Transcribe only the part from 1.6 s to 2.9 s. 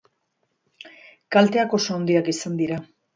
oso handiak izan dira.